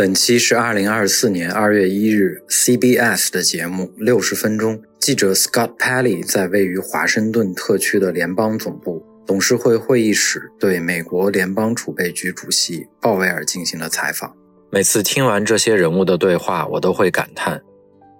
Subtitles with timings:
[0.00, 4.80] 本期是二零二四年二月一日 CBS 的节目六十分钟。
[5.00, 14.32] 记者 Scott Pelley 在位于华盛顿特区的联邦总部董事会会议室对美国联邦储备局主席鲍威尔进行了采访。
[14.70, 17.60] 每次听完这些人物的对话，我都会感叹：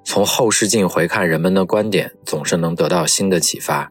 [0.04, 3.88] 从后视镜回看人们的观点，总是能得到新的启发。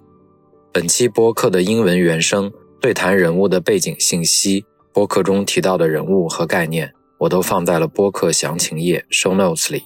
[0.74, 2.52] 本期播客的英文原声
[2.82, 6.92] 对谈人物的背景信息，播客中提到的人物和概念。
[7.18, 9.84] 我都放在了播客详情页 show notes 里。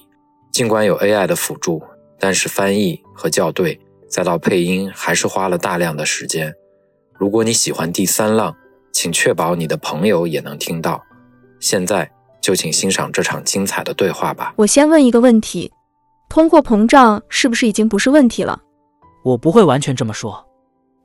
[0.50, 1.82] 尽管有 AI 的辅助，
[2.18, 6.54] 但是翻译和校对，再到配音，还是花了大量的时间。
[7.14, 8.54] 如果你喜欢第三浪，
[8.92, 11.02] 请确保你的朋友也能听到。
[11.58, 12.10] 现在
[12.40, 14.52] 就请欣赏这场精彩的对话吧。
[14.56, 15.72] 我先问一个问题：
[16.28, 18.60] 通货膨胀是不是已经不是问题了？
[19.24, 20.44] 我不会完全这么说，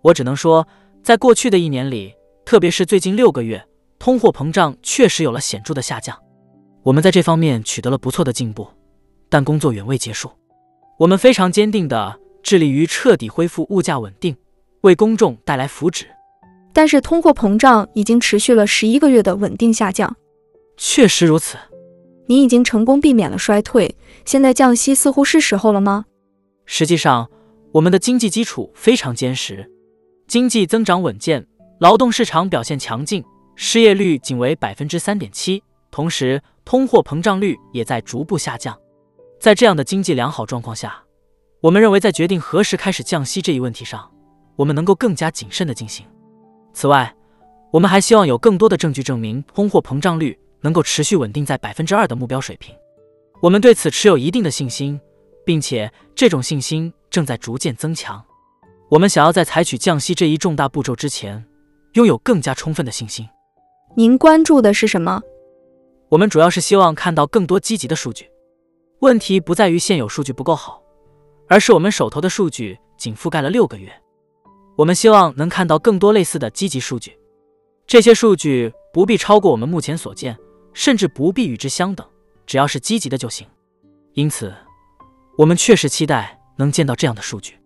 [0.02, 0.68] 我只能说，
[1.04, 3.64] 在过去的一年里，特别是最近六个月。
[4.00, 6.18] 通货膨胀确实有了显著的下降，
[6.84, 8.68] 我们在这方面取得了不错的进步，
[9.30, 10.32] 但工作远未结束。
[11.00, 14.36] 我们非常坚定地致力于彻底恢复物价稳定，
[14.82, 16.06] 为公众带来福祉。
[16.74, 20.16] 但是通货膨胀已经持续了十一个月的稳定下降，
[20.78, 21.58] 确实如此。
[22.28, 23.96] 你已经成功避免了衰退，
[24.26, 26.06] 现在降息似乎是时候了吗？
[26.66, 27.30] 实际上，
[27.72, 29.72] 我们的经济基础非常坚实，
[30.28, 31.48] 经济增长稳健，
[31.80, 33.24] 劳动市场表现强劲。
[33.60, 38.80] 失业率仅为百分之三点七，同时通货膨胀率也在逐步下降。
[39.40, 41.04] 在这样的经济良好状况下，
[41.60, 44.12] 我们认为在决定何时开始降息这一问题上，
[44.56, 46.06] 我们能够更加谨慎地进行。
[46.72, 47.12] 此外，
[47.72, 52.76] 我们还希望有更多的证据证明通货膨胀率能够持续稳定在百分之二的目标水平。
[53.42, 55.02] 我们对此持有一定的信心，
[55.44, 58.24] 并且这种信心正在逐渐增强。
[58.90, 61.44] 我们想要在采取降息这一重大步骤之前，
[61.94, 63.28] 拥有更加充分的信心。
[64.00, 65.24] 您关注的是什么？
[66.10, 68.30] 我们主要是希望看到更多积极的数据。
[69.00, 70.80] 问题不在于现有数据不够好，
[71.48, 73.92] 而是我们手头的数据仅覆盖了六个月。
[74.76, 77.18] 我们希望能看到更多类似的积极数据。
[77.88, 80.38] 这些数据不必超过我们目前所见，
[80.74, 82.08] 甚至不必与之相等，
[82.46, 83.48] 只要是积极的就行。
[84.14, 84.54] 因此，
[85.40, 87.58] 我们确实期待能见到这样的数据。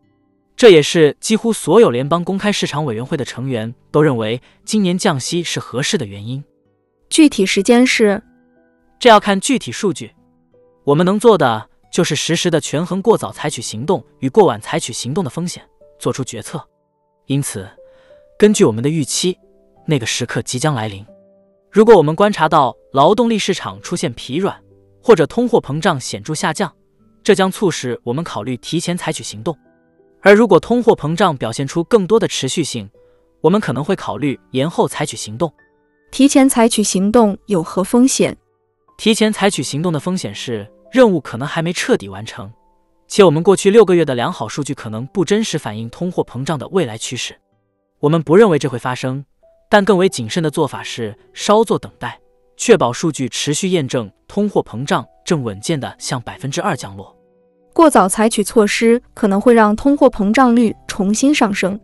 [0.56, 6.44] 这也是几乎所有联邦公开市场委员会的成员都认为今年降息是合适的原因。
[7.10, 8.22] 具体时间是？
[9.00, 10.12] 这要看具体数据。
[10.84, 15.64] 我们能做的就是实时的权衡过早采取行动与过晚采取行动的风险，
[15.98, 16.64] 做出决策。
[17.26, 17.68] 因此，
[18.38, 19.38] 根据我们的预期，
[19.86, 21.06] 那个时刻即将来临。
[21.72, 24.62] 如果我们观察到劳动力市场出现疲软，
[25.02, 26.72] 或者通货膨胀显著下降，
[27.24, 29.58] 这将促使我们考虑提前采取行动。
[30.22, 32.90] 而如果通货膨胀表现出更多的持续性，
[33.42, 35.52] 我们可能会考虑延后采取行动。
[36.12, 38.38] 提前采取行动有何风险？
[38.98, 42.52] 提前采取行动的风险是任务可能还没彻底完成，
[43.08, 47.36] 且我们过去六个月的良好数据可能不真实反映通货膨胀的未来趋势。
[48.00, 49.26] 我们不认为这会发生，
[49.70, 52.20] 但更为谨慎的做法是稍作等待，
[52.58, 57.16] 确保数据持续验证通货膨胀正稳健的向百分之二降落。
[57.82, 61.80] 过早采取措施可能会让通货膨胀率重新上升。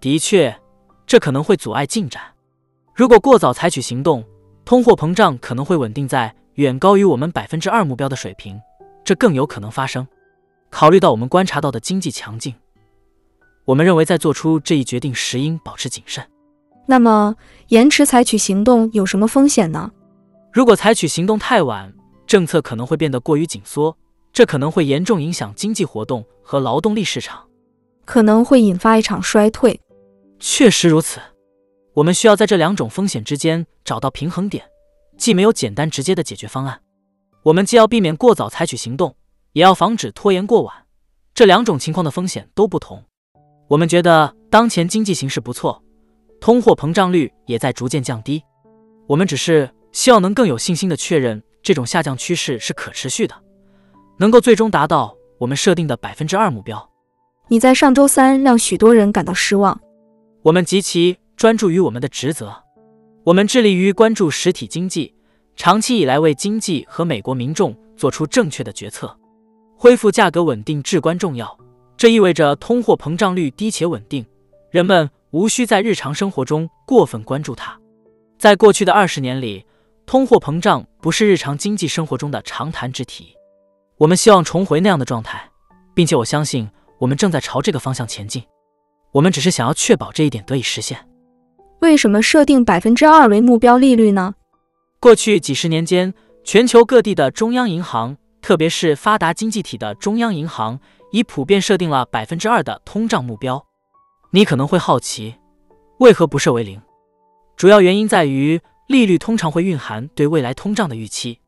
[0.00, 0.56] 的确，
[1.04, 2.22] 这可能会阻碍进展。
[2.94, 4.24] 如果过早采取行动，
[4.64, 8.56] 通货膨胀可能会稳定在远高于我们百分之二目标的水平，
[9.02, 10.06] 这更有可能发生。
[10.70, 12.54] 考虑到我们观察到的经济强劲，
[13.64, 16.24] 我们认为在做出这一决定时应保持谨慎。
[16.86, 17.34] 那么，
[17.66, 19.90] 延迟采取行动有什么风险呢？
[20.52, 21.92] 如果采取行动太晚，
[22.28, 23.96] 政策可能会变得过于紧缩。
[24.32, 27.46] 这可能会严重影响经济活动和劳动力市场，
[28.04, 29.78] 可能会引发一场衰退。
[30.38, 31.20] 确实如此，
[31.94, 34.64] 我们需要在这两种风险之间找到平衡点，
[35.18, 36.80] 既没有简单直接的解决方案。
[37.42, 39.14] 我们既要避免过早采取行动，
[39.52, 40.74] 也要防止拖延过晚。
[41.34, 43.04] 这两种情况的风险都不同。
[43.68, 45.82] 我们觉得当前经济形势不错，
[46.40, 48.42] 通货膨胀率也在逐渐降低。
[49.06, 53.41] 我们只是希望能更有信心的确认这种下降趋势是可持续的。
[54.18, 56.90] 能够最终达到我们设定的百分之二目标。
[57.48, 59.78] 你在上周三让许多人感到失望。
[60.42, 62.54] 我们极其专注于我们的职责，
[63.24, 65.14] 我们致力于关注实体经济，
[65.56, 69.16] 长期以来为经济和美国民众做出正确的决策。
[69.76, 71.58] 恢复价格稳定至关重要。
[71.96, 74.24] 这意味着通货膨胀率低且稳定，
[74.70, 77.78] 人们无需在日常生活中过分关注它。
[78.38, 79.64] 在过去的二十年里，
[80.06, 83.36] 通货膨胀不是日常经济生活中的常谈之题。
[84.02, 85.48] 我们希望重回那样的状态，
[85.94, 86.68] 并且我相信
[86.98, 88.42] 我们正在朝这个方向前进。
[89.12, 91.08] 我们只是想要确保这一点得以实现。
[91.78, 94.34] 为什么设定百分之二为目标利率呢？
[94.98, 96.12] 过去几十年间，
[96.42, 100.80] 全球各地的中央银行，特别是发达经济体的中央银行，
[101.12, 103.64] 已普遍设定了百分之二的通胀目标。
[104.32, 105.36] 你可能会好奇，
[106.00, 106.82] 为何不设为零？
[107.56, 111.38] 主要原因在于，利率通常会蕴含对未来通胀的预期。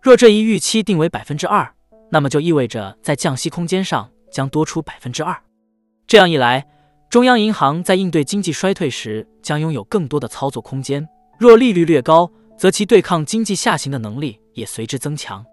[0.00, 1.74] 若这一预期定为百分之二，
[2.10, 5.36] 那么就意味着在降息空间上将多出百分之二。
[6.06, 6.66] 这样一来，
[7.08, 11.08] 中央银行在应对经济衰退时将拥有更多的操作空间。
[11.38, 15.44] 若利率略高，则其对抗经济下行的能力也随之增强。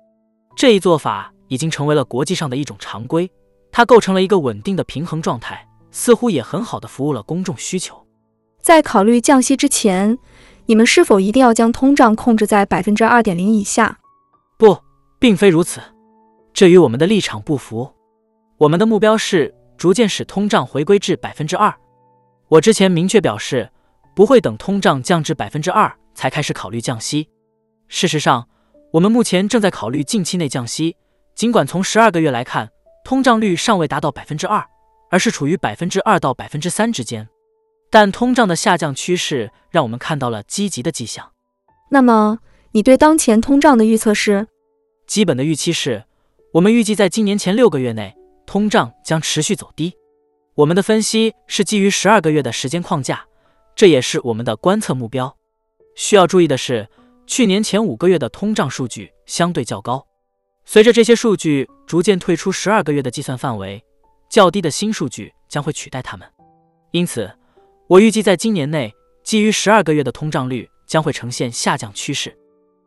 [0.55, 3.31] 这一做法已经成为了国际上的一种常规，
[3.71, 8.05] 它构成了一个稳定的平衡状态，似乎也很好的服务了公众需求。
[8.59, 10.17] 在考虑降息之前，
[10.65, 13.99] 你们是否一定要将通胀控制在百分之二点零以下？
[14.57, 14.77] 不，
[15.19, 15.79] 并非如此。
[16.57, 17.93] 这与我们的立场不符。
[18.57, 19.53] 我们的目标是。
[19.77, 21.71] 逐渐使通胀回归至百分之二。
[22.47, 23.69] 我之前明确表示，
[24.15, 27.29] 不会等通胀降至百分之二才开始考虑降息。
[27.87, 28.49] 事实上，
[28.93, 30.97] 我们目前正在考虑近期内降息。
[31.35, 32.71] 尽管从十二个月来看，
[33.05, 34.65] 通胀率尚未达到百分之二，
[35.11, 37.29] 而是处于百分之二到百分之三之间，
[37.91, 41.33] 但通胀的下降趋势让我们看到了积极的迹象。
[41.91, 42.39] 那么，
[42.71, 44.47] 你对当前通胀的预测是？
[45.05, 46.05] 基本的预期是，
[46.53, 48.15] 我们预计在今年前六个月内。
[48.47, 49.93] 通胀将持续走低。
[50.55, 53.25] 我们的分析是基于十二个月的时间框架，
[53.75, 55.35] 这也是我们的观测目标。
[55.95, 56.87] 需要注意的是，
[57.27, 60.07] 去年前五个月的通胀数据相对较高。
[60.63, 63.83] 随着这些数据逐渐退出十二个月的计算范围，
[64.29, 66.25] 较低的新数据将会取代它们。
[66.91, 67.29] 因此，
[67.89, 72.33] 我预计在今年内，基于十二个月的通胀率将会呈现下降趋势。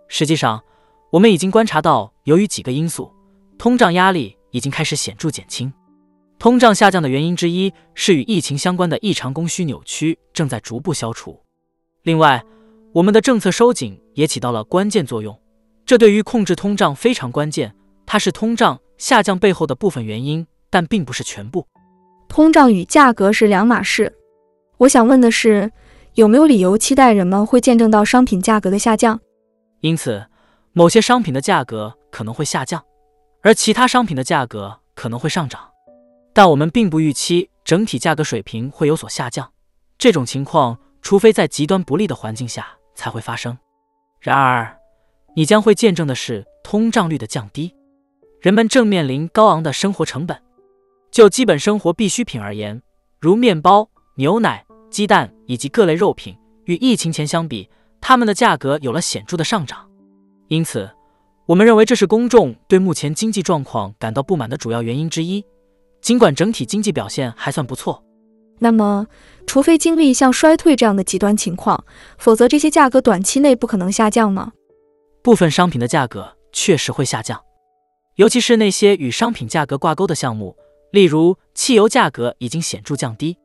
[0.08, 0.64] 实际上，
[1.12, 3.12] 我们已经观察到，由于几个因素，
[3.60, 4.36] 通胀压力。
[4.52, 5.72] 已经开始显著减轻，
[6.36, 11.40] 通胀下降的原因之一是与疫情相关的异常供需扭曲正在逐步消除。
[12.02, 12.44] 另外，
[12.92, 15.38] 我们的政策收紧也起到了关键作用，
[15.86, 17.72] 这对于控制通胀非常关键。
[18.04, 21.64] 它是通胀下降背后的部分原因，但并不是全部。
[22.28, 24.12] 通胀与价格是两码事。
[24.78, 25.70] 我想问的是，
[26.14, 29.20] 有没有理由期待人们会见证到商品价格的下降？
[29.78, 30.26] 因此，
[30.72, 32.82] 某些商品的价格可能会下降。
[33.42, 35.70] 而其他商品的价格可能会上涨，
[36.32, 39.50] 但我们并不预期整体价格水平会有所下降。
[39.96, 43.56] 这种情况，除非在极端不利的环境下才会发生。
[44.20, 44.78] 然而，
[45.34, 47.74] 你将会见证的是通胀率的降低。
[48.40, 50.40] 人们正面临高昂的生活成本。
[51.10, 52.80] 就基本生活必需品而言，
[53.18, 56.36] 如面包、牛奶、鸡蛋以及各类肉品，
[56.66, 57.68] 与疫情前相比，
[58.00, 59.90] 它们的价格有了显著的上涨。
[60.48, 60.88] 因此，
[61.50, 65.44] 我们认为这是公众对目前经济状况感到不满的主要原因之一，
[66.00, 68.04] 尽管整体经济表现还算不错。
[68.60, 69.08] 那么，
[69.48, 71.84] 除非经历像衰退这样的极端情况，
[72.18, 74.52] 否则这些价格短期内不可能下降吗？
[75.24, 77.42] 部分商品的价格确实会下降，
[78.14, 80.56] 尤其是那些与商品价格挂钩的项目，
[80.92, 83.36] 例如汽油价格已经显著降低，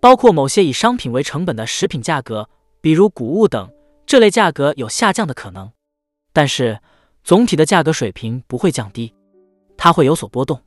[0.00, 2.48] 包括某些以商品为成本的食品价格，
[2.80, 3.70] 比如谷物等，
[4.04, 5.70] 这类价格有下降的可能。
[6.32, 6.80] 但是，
[7.24, 9.14] 总体的价格水平不会降低，
[9.78, 10.60] 它会有所波动。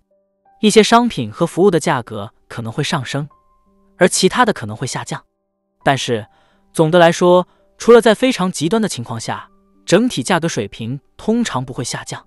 [0.59, 3.29] 一些商品和服务的价格可能会上升，
[3.97, 5.23] 而其他的可能会下降。
[5.83, 6.25] 但是
[6.73, 7.47] 总的来说，
[7.77, 9.47] 除了在非常极端的情况下，
[9.85, 12.25] 整体价格水平通常不会下降。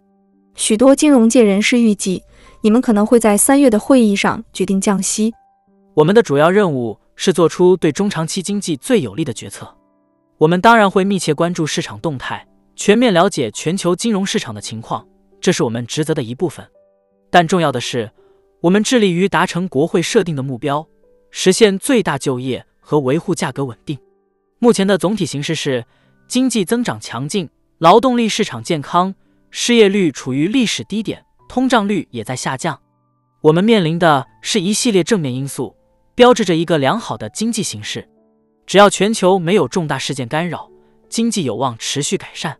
[0.54, 2.22] 许多金融界人士预计，
[2.62, 5.34] 你们可能会在三月的会议上决定降息。
[5.94, 9.76] 我们的主要任务是做出对中长期经济最有利的决策。
[10.38, 12.46] 我们当然会密切关注市场动态。
[12.80, 15.06] 全面了解全球金融市场的情况，
[15.38, 16.66] 这是我们职责的一部分。
[17.30, 18.10] 但重要的是，
[18.62, 20.88] 我们致力于达成国会设定的目标，
[21.30, 23.98] 实现最大就业和维护价格稳定。
[24.60, 25.84] 目前的总体形势是，
[26.26, 29.14] 经济增长强劲，劳动力市场健康，
[29.50, 32.80] 失业率处于历史低点，通胀率也在下降。
[33.42, 35.76] 我们面临的是一系列正面因素，
[36.14, 38.08] 标志着一个良好的经济形势。
[38.64, 40.70] 只要全球没有重大事件干扰，
[41.10, 42.56] 经济有望持续改善。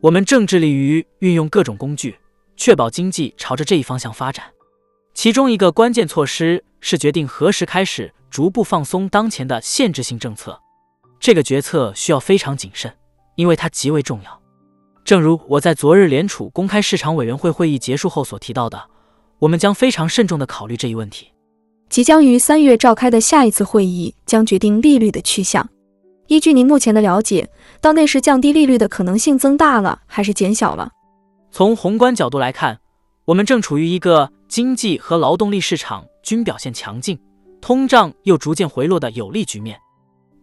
[0.00, 2.16] 我们正致力于运用各种工具，
[2.56, 4.44] 确保经济朝着这一方向发展。
[5.12, 10.60] 其中一个关键措施是决定何时开始逐步放松当前的限制性政策。
[11.18, 12.94] 这个决策需要非常谨慎，
[13.34, 14.40] 因为它极为重要。
[15.04, 18.80] 正如我在昨日联储公开市场委员会会议结束后所提到的，
[19.40, 21.32] 我们将非常慎重地考虑这一问题。
[21.88, 25.68] 即将于三月召开的下一次会议将决定利率的去向。
[26.28, 27.48] 依据您目前的了解，
[27.80, 30.90] 到那时降低利率的可能性增大了还是减小了？
[31.50, 32.80] 从宏观角度来看，
[33.26, 37.18] 我们正处于一个经济和劳动力市场均表现强劲、
[37.60, 39.78] 通胀又逐渐回落的有利局面。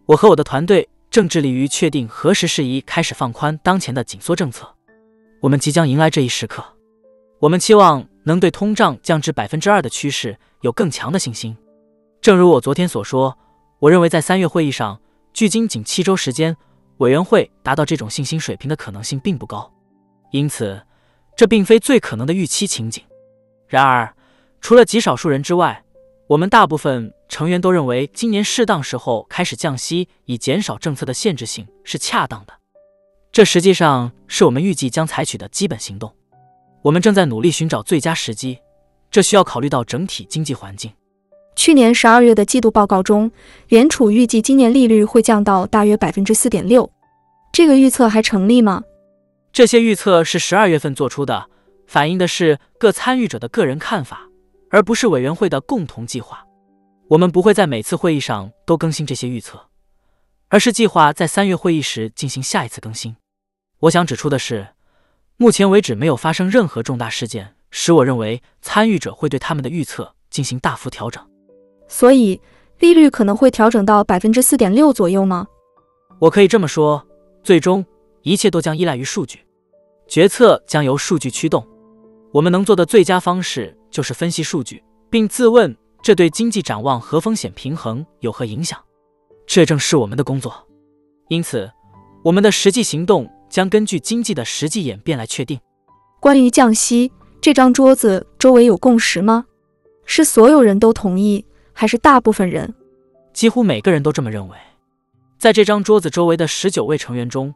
[0.06, 4.68] 我和我的团队正致力于确定何时适宜开始放宽当前的紧缩政策。
[5.42, 6.64] 我们即将迎来这一时刻。
[7.40, 11.56] 我们期望能对通胀降至百分之二的趋势有更强的信心。
[12.22, 13.38] 正如我昨天所说，
[13.80, 15.00] 我认为在三月会议上。
[15.34, 16.56] 距今仅七周时间，
[16.98, 19.72] 委员会达到这种信心水平的可能性并不高，
[20.32, 20.82] 因此
[21.36, 23.04] 这并非最可能的预期情景。
[23.68, 24.16] 然而，
[24.62, 25.84] 除了极少数人之外，
[26.28, 32.54] 我们大部分成员都认为今年适当时候开始降息，以减少政策的限制性是恰当的。
[33.32, 36.16] 这实际上是我们预计将采取的基本行动。
[36.82, 38.60] 我们正在努力寻找最佳时机，
[39.12, 40.94] 这需要考虑到整体经济环境。
[41.56, 43.32] 去年十二月的季度报告中，
[43.70, 46.92] 联储预计今年利率会降到大约百分之四点六，
[47.52, 48.84] 这个预测还成立吗？
[49.54, 51.50] 这些预测是十二月份做出的，
[51.88, 54.28] 反映的是各参与者的个人看法，
[54.70, 56.46] 而不是委员会的共同计划。
[57.08, 59.68] 我们不会在每次会议上都更新这些预测，
[60.50, 63.16] 而是计划在三月会议时进行下一次更新。
[63.80, 64.68] 我想指出的是，
[65.38, 71.26] 目前为止没有发生任何重大事件使我认为参与者会对他们的预测进行大幅调整。
[71.88, 72.40] 所以
[72.80, 75.48] 利率可能会调整到百分之四点六左右吗？
[76.20, 77.06] 我可以这么说，
[77.44, 77.86] 最终
[78.24, 79.40] 一切都将依赖于数据，
[80.08, 81.66] 决策将由数据驱动。
[82.32, 88.80] 我们能做的最佳方式就是分析数据，并自问这对经济展望和风险平衡有何影响。
[89.46, 90.54] 这正是我们的工作。
[91.30, 91.72] 因此，
[92.24, 95.60] 我们的实际行动将根据经济的实际演变来确定。
[96.20, 99.46] 关于降息，这张桌子周围有共识吗？
[100.06, 101.46] 是所有人都同意？
[101.78, 102.74] 还是大部分人，
[103.34, 104.58] 几乎每个人都这么认为。
[105.38, 107.54] 在这张桌子周围的十九位成员中，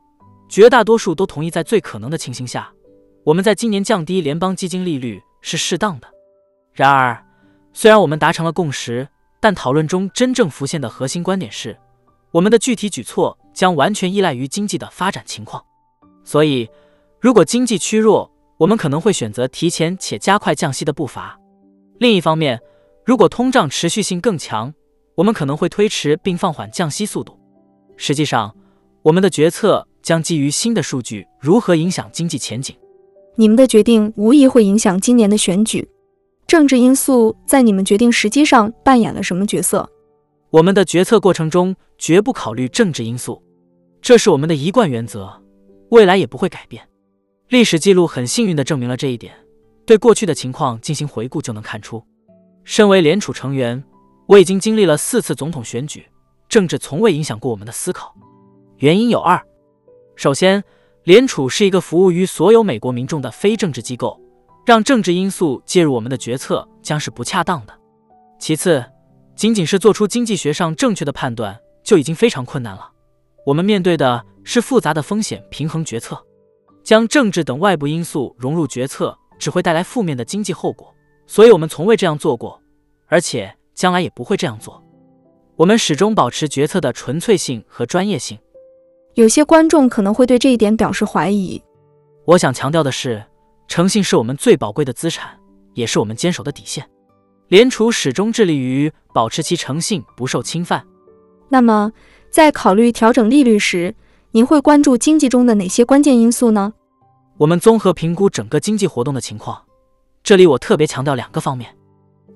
[0.50, 2.70] 绝大多数都同意，在最可能的情形下，
[3.24, 6.08] 我们在今年降低联邦基金利率是适当的。
[6.74, 7.26] 然而，
[7.72, 9.08] 虽然我们达成了共识，
[9.40, 11.78] 但讨论中真正浮现的核心观点是，
[12.32, 15.64] 我们的具体举措将完全依赖于经济的发展情况。
[16.26, 16.70] 所以，
[17.22, 21.40] 如果经济趋弱，我们可能会选择提前且加快降息的步伐。
[22.00, 22.60] 另一方面，
[23.10, 24.72] 如果通胀持续性更强，
[25.16, 27.36] 我们可能会推迟并放缓降息速度。
[27.98, 28.56] 实际上，
[29.02, 32.76] 我们的决策将基于新的数据如何影响经济前景。
[33.36, 35.90] 你们的决定无疑会影响今年的选举。
[36.46, 39.90] 政治因素在你们决定时机上扮演了什么角色？
[40.52, 43.42] 我们的决策过程中绝不考虑政治因素，
[44.04, 45.34] 这是我们的一贯原则，
[45.90, 46.88] 未来也不会改变。
[47.48, 49.34] 历史记录很幸运地证明了这一点。
[49.84, 52.04] 对过去的情况进行回顾就能看出。
[52.70, 53.84] 身为联储成员，
[54.28, 56.06] 我已经经历了四次总统选举，
[56.48, 58.16] 政治从未影响过我们的思考。
[58.78, 59.44] 原因有二：
[60.16, 60.64] 首先，
[61.04, 64.22] 联储是一个服务于所有美国民众的非政治机构，
[64.68, 67.74] 让政治因素介入我们的决策将是不恰当的；
[68.40, 68.86] 其次，
[69.36, 72.88] 仅仅是做出经济学上正确的判断就已经非常困难了，
[73.48, 76.24] 我们面对的是复杂的风险平衡决策，
[76.84, 80.94] 将政治等外部因素融入决策只会带来负面的经济后果。
[81.32, 82.59] 所以，我们从未这样做过，
[83.10, 84.82] 而且将来也不会这样做。
[85.58, 88.40] 我们始终保持决策的纯粹性和专业性。
[89.16, 91.62] 有些观众可能会对这一点表示怀疑。
[92.26, 93.22] 我想强调的是，
[93.68, 95.38] 诚信是我们最宝贵的资产，
[95.74, 96.88] 也是我们坚守的底线。
[97.48, 100.86] 联储始终致力于保持其诚信不受侵犯。
[101.50, 101.92] 那么，
[102.30, 103.96] 在考虑调整利率时，
[104.32, 106.74] 您会关注经济中的哪些关键因素呢？
[107.40, 109.66] 我们综合评估整个经济活动的情况。
[110.22, 111.76] 这里我特别强调两个方面，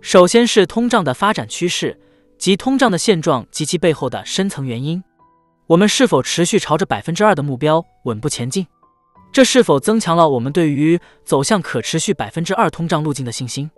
[0.04, 1.98] 首先是通胀的发展趋势
[2.38, 5.02] 及通胀的现状及其背后的深层原因。
[5.66, 8.68] 我们是否持续朝着百分之二的目标稳步前进？
[9.32, 13.72] 这是否增强了我们对于走向可持续百分之二通胀路径的信心？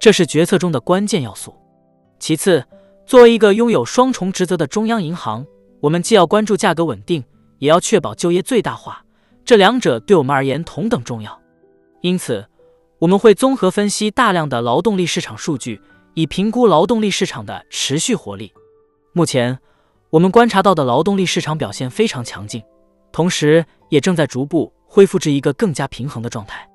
[0.00, 1.54] 这是决策中的关键要素。
[2.18, 2.64] 其次，
[3.04, 5.46] 作为一个拥有双重职责的中央银行，
[5.80, 7.22] 我们既要关注价格稳定，
[7.58, 9.04] 也要确保就业最大化，
[9.44, 11.38] 这两者对我们而言同等重要。
[12.00, 12.48] 因此。
[13.00, 15.80] 我们会综合分析大量的劳动力市场数据，
[16.14, 18.52] 以评估劳动力市场的持续活力。
[19.12, 19.56] 目前，
[20.10, 22.60] 我们观察到的劳动力市场表现非常强劲，
[23.12, 26.68] 同时也正在逐步恢复至一个更加平衡的状态。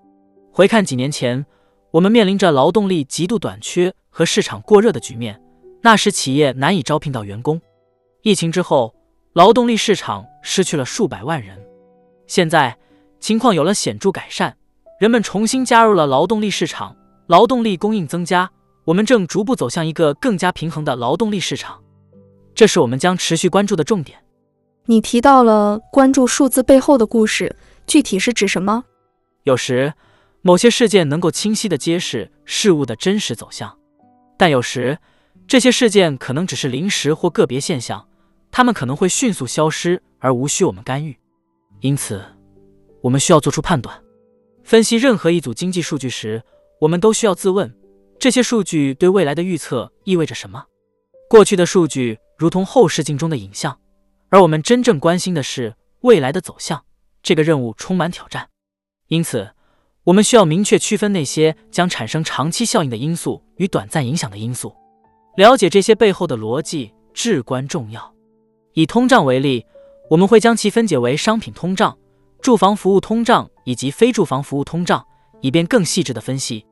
[0.49, 1.45] 回看几年前，
[1.91, 5.41] 我们面临着劳动力极度短缺和市场过热的局面，
[5.81, 7.61] 那时企业难以招聘到员工。
[8.21, 8.95] 疫情之后，
[9.33, 11.61] 劳动力市场失去了数百万人。
[12.27, 12.77] 现在，
[13.19, 14.55] 情况有了显著改善。
[14.99, 16.95] 人们重新加入了劳动力市场，
[17.27, 18.49] 劳动力供应增加，
[18.85, 21.81] 我们正逐步走向一个更加平衡的劳动力市场，
[22.55, 24.19] 这是我们将持续关注的重点。
[24.85, 27.55] 你提到了关注数字背后的故事，
[27.87, 28.83] 具体是指什么？
[29.43, 29.93] 有时，
[30.41, 33.77] 某些事件能够清晰地揭示事物的真实走向，
[34.37, 34.97] 但有时，
[35.47, 38.07] 这些事件可能只是临时或个别现象，
[38.51, 41.17] 它们可能会迅速消失而无需我们干预。
[41.79, 42.21] 因此，
[43.01, 44.02] 我们需要做出判断。
[44.63, 46.41] 分析任何一组经济数据时，
[46.79, 47.73] 我们都需要自问：
[48.17, 50.65] 这些数据对未来的预测意味着什么？
[51.29, 53.77] 过去的数据如同后视镜中的影像。
[54.29, 56.85] 而我们真正关心的是未来的走向，
[57.21, 58.49] 这个任务充满挑战，
[59.09, 59.51] 因此
[60.05, 64.73] 我们需要明确区分那些将产生长期效应的因素与短暂影响的因素。
[65.37, 68.13] 了解这些背后的逻辑至关重要。
[68.73, 69.65] 以通胀为例，
[70.09, 71.95] 我们会将其分解为商品通胀、
[72.43, 75.01] 住房服务通胀以及非住房服务通胀，
[75.39, 76.65] 以便更细致的分析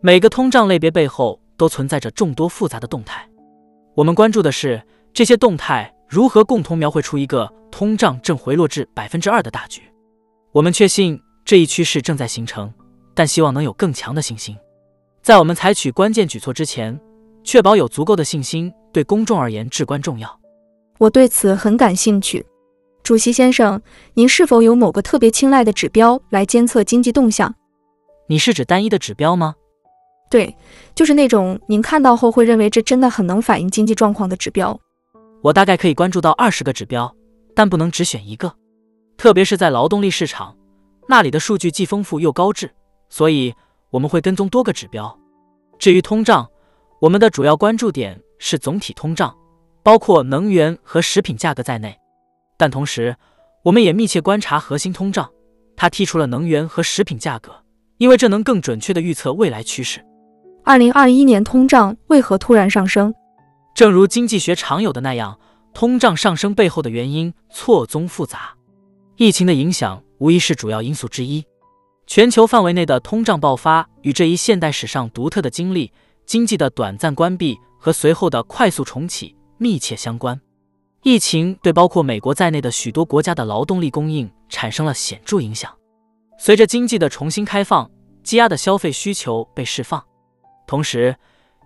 [0.00, 3.28] 每个通胀类别背后都存在着众多复杂的动态。
[3.96, 4.80] 我们关注的是
[5.12, 5.92] 这些动态。
[6.08, 9.82] 如何共同描绘出一个通胀正回落至百分之二的大局？
[10.52, 12.72] 我们确信这一趋势正在形成，
[13.12, 14.56] 但希望能有更强的信心。
[15.20, 16.98] 在我们采取关键举措之前，
[17.44, 20.40] 确保有足够的信心对公众而言至关重要。
[20.98, 22.46] 我对此很感兴趣，
[23.08, 23.80] 主席先生，
[24.12, 27.54] 您是否有某个特别青睐的指标来监测经济动向？
[28.26, 29.54] 你是指单一的指标吗？
[30.30, 30.54] 对，
[30.94, 34.78] 就是那种您看到后会认为这真的很能反映经济状况的指标。
[35.40, 37.10] 我大概可以关注到二十个指标，
[37.54, 38.54] 但不能只选一个，
[39.16, 40.54] 特别是在劳动力市场
[41.08, 42.70] 那里的数据既丰富又高质，
[43.08, 43.54] 所以
[43.88, 45.18] 我们会跟踪多个指标。
[45.78, 46.46] 至于通胀，
[47.00, 49.34] 我们的主要关注点是总体通胀，
[49.82, 51.98] 包括能源和食品价格在内，
[52.58, 53.16] 但同时
[53.64, 55.30] 我们也密切观察核心通胀。
[55.74, 57.64] 它剔除了能源和食品价格，
[57.98, 60.04] 因为这能更准确地预测未来趋势。
[60.64, 63.14] 二零二一年通胀为何突然上升？
[63.74, 65.38] 正如经济学常有的那样，
[65.72, 68.56] 通胀上升背后的原因错综复杂，
[69.16, 71.44] 疫情的影响无疑是主要因素之一。
[72.08, 75.92] 全球范围内的通胀爆发与这一现代史上独特的经历——
[76.26, 80.40] 经济的短暂关闭和随后的快速重启——密切相关。
[81.02, 85.72] 疫情对包括美国在内的许多国家的劳动力供应产生了显著影响。
[86.38, 87.90] 随着经济的重新开放，
[88.22, 90.04] 积压的消费需求被释放，
[90.66, 91.16] 同时。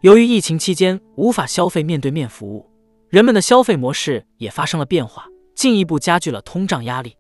[0.01, 2.69] 由于疫情期间无法消费面对面服务，
[3.09, 7.17] 人们的消费模式也发生了变化，进一步加剧了通胀压力。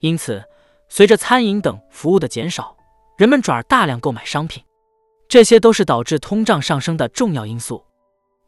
[0.00, 0.42] 因此，
[0.88, 2.76] 随着餐饮等服务的减少，
[3.16, 4.60] 人们转而大量购买商品，
[5.28, 7.84] 这些都是导致通胀上升的重要因素。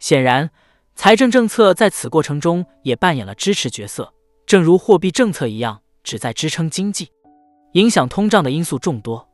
[0.00, 0.50] 显然，
[1.00, 4.12] 财政政策在此过程中也扮演了支持角色，
[4.44, 7.08] 正如货币政策一样，旨在支撑经济。
[7.74, 9.28] 影响通胀的因素众多。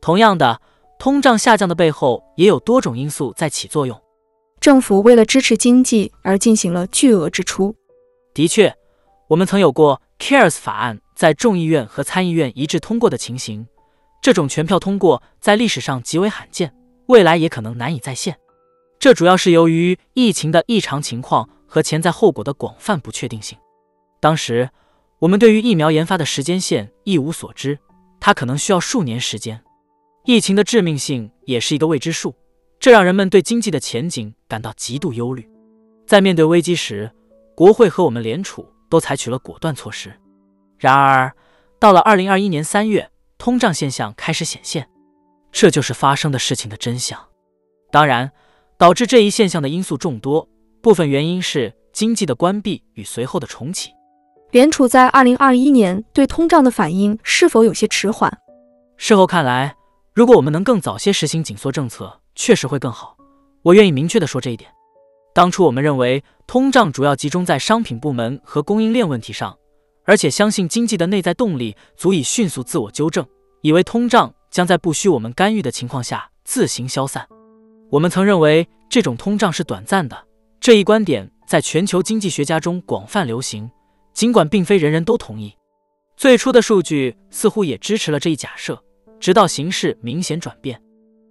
[0.00, 0.62] 同样的。
[0.98, 4.00] 通胀下降的背后也有多种因素在起作用。
[4.60, 7.76] 政府为了支持经济而进行了巨额支出。
[8.32, 8.74] 的确，
[9.28, 13.66] 我们曾有过 CARES 法案在众议院和参议院一致通过的情形。
[14.22, 16.72] 这种全票通过在历史上极为罕见，
[17.08, 18.38] 未来也可能难以再现。
[19.04, 23.58] 这主要是由于疫情的异常情况和潜在后果的广泛不确定性。
[24.18, 24.70] 当时，
[25.18, 27.78] 我们对于疫苗研发的时间线一无所知，
[28.18, 29.62] 它可能需要数年时间。
[30.24, 32.34] 疫情的致命性也是一个未知数，
[32.80, 35.46] 这让人们对经济的前景感到极度忧虑。
[36.06, 37.12] 在面对危机时，
[37.54, 40.18] 国会和我们联储都采取了果断措施。
[40.78, 41.30] 然而，
[41.78, 44.88] 到了二零二一年三月，通胀现象开始显现，
[45.52, 47.22] 这就是发生的事情的真相。
[47.92, 48.32] 当然，
[48.78, 50.48] 导致这一现象的因素众多，
[50.80, 53.90] 部分原因是经济的关闭与随后的重启。
[54.50, 58.32] 联储在二零二一年对通胀的反应是否有些迟缓？
[58.96, 59.76] 事后看来。
[60.12, 63.16] 如果我们能更早些实行紧缩政策，确实会更好。
[63.62, 64.70] 我愿意明确地说这一点。
[65.34, 69.58] 当初我们认为通胀主要集中在商品部门和供应链问题上，
[70.04, 73.26] 而且相信经济的内在动力足以迅速自我纠正，
[73.62, 77.26] 以为通胀将在不需我们干预的情况下自行消散。
[77.94, 80.26] 我们曾认为这种通胀是短暂的，
[80.58, 83.70] 这一观点在全球经济学家中广泛流行，
[84.12, 85.56] 尽管并非人人都同意。
[86.16, 88.82] 最初的数据似乎也支持了这一假设。
[89.20, 90.82] 直到形势明显转变，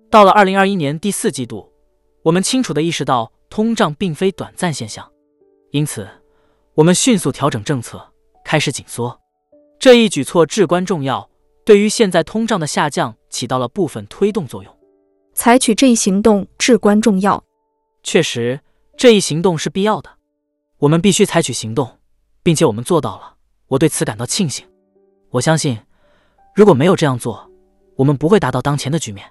[0.09, 1.69] 到了二零二一年第四季度，
[2.23, 5.05] 我们清楚地意识到通胀并非短暂现象，
[5.71, 6.07] 因此
[6.75, 8.13] 我们迅速调整政策，
[8.45, 9.19] 开始紧缩。
[9.77, 11.29] 这一举措至关重要，
[11.65, 14.72] 对于现在通胀的下降起到了部分推动作用。
[15.33, 17.43] 采取这一行动至关重要。
[18.03, 18.59] 确实，
[18.97, 20.09] 这一行动是必要的。
[20.79, 21.99] 我们必须采取行动，
[22.41, 23.35] 并且我们做到了。
[23.67, 24.65] 我对此感到庆幸。
[25.31, 25.79] 我相信，
[26.53, 27.49] 如果没有这样做，
[27.95, 29.25] 我们不会达到当前的局面。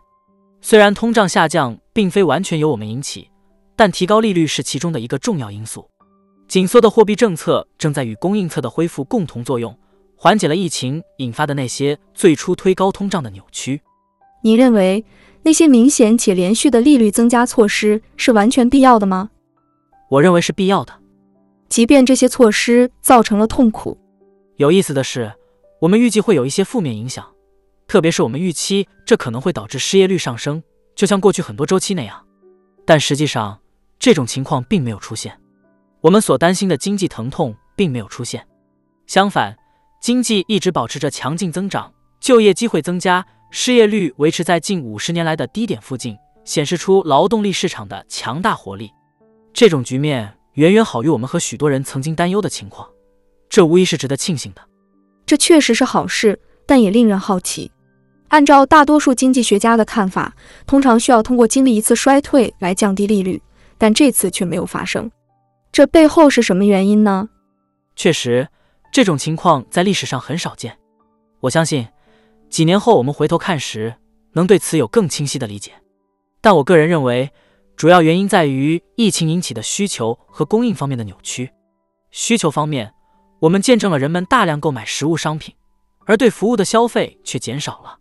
[0.61, 3.31] 虽然通胀下降并非完全由我们引起，
[3.77, 5.89] 但提高利率是其中的一个重要因素。
[6.49, 9.79] 紧缩的货币政策正在与供应侧的恢复共同作用，
[10.17, 13.81] 缓解了疫情引发的那些最初推高通胀的扭曲。
[14.43, 15.05] 你认为
[15.45, 19.31] 那些明显且连续的利率增加措施是完全必要的吗？
[20.09, 20.93] 我认为是必要的，
[21.69, 23.99] 即便这些措施造成了痛苦。
[24.57, 25.33] 有意思的是，
[25.81, 27.27] 我们预计会有一些负面影响，
[27.89, 30.63] 特别是我们预期这可能会导致失业率上升，
[30.95, 32.25] 就像过去很多周期那样。
[32.85, 33.59] 但实际上，
[33.99, 35.37] 这种情况并没有出现。
[36.03, 38.47] 我们所担心的经济疼痛并没有出现，
[39.07, 39.57] 相反，
[40.01, 48.91] 经济一直保持着强劲增长，就业机会增加，失业率维持在近五十年来的低点附近，显示出劳动力市场的强大活力。
[49.53, 52.89] 这种局面远远好于我们和许多人曾经担忧的情况，
[53.51, 54.63] 这无疑是值得庆幸的。
[55.27, 57.71] 这确实是好事，但也令人好奇。
[58.29, 60.35] 按照大多数经济学家的看法，
[60.67, 63.41] 通常需要通过经历一次衰退来降低利率，
[63.77, 65.11] 但这次却没有发生。
[65.71, 67.29] 这背后是什么原因呢？
[67.97, 68.49] 确实，
[68.91, 70.79] 这种情况在历史上很少见。
[71.41, 71.87] 我相信，
[72.53, 73.95] 几年后我们回头看时，
[74.35, 75.73] 能对此有更清晰的理解。
[76.43, 77.31] 但我个人认为，
[77.77, 81.51] 主要原因在于疫情引起的需求和供应方面的扭曲。
[82.11, 82.93] 需求方面，
[83.41, 85.55] 我们见证了人们大量购买实物商品，
[86.05, 87.97] 而对服务的消费却减少了。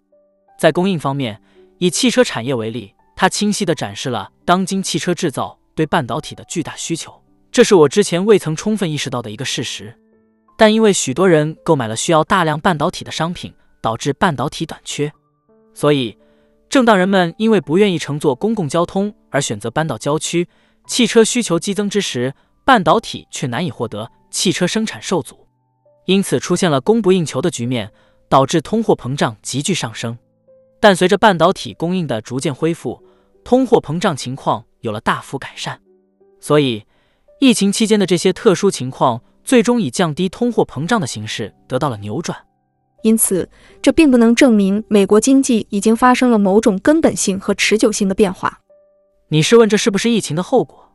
[0.60, 1.42] 在供应方面，
[1.78, 7.24] 以汽车产业为例，它清晰地展示了当今汽车制造对半导体的巨大需求。
[7.54, 9.98] 这是我之前未曾充分意识到的一个事实，
[10.58, 15.12] 但因为许多人购买了需要大量半导体的商品，导致半导体短缺。
[15.74, 16.18] 所以，
[16.70, 20.48] 正当人们因为不愿意乘坐公共交通而选择搬到郊区，
[20.88, 25.48] 汽车需求激增之时，半导体却难以获得，汽车生产受阻，
[26.06, 27.92] 因此出现了供不应求的局面，
[28.30, 30.18] 导致通货膨胀急剧上升。
[30.80, 33.04] 但随着半导体供应的逐渐恢复，
[33.44, 35.82] 通货膨胀情况有了大幅改善。
[36.40, 36.86] 所以。
[37.44, 42.38] 疫情期间的这些特殊情况，最终以降低通货膨胀的形式得到了扭转。
[43.04, 43.50] 因此，
[43.82, 48.62] 这并不能证明美国经济已经发生了某种根本性和持久性的变化。
[49.30, 50.92] 你是问这是不是疫情的后果？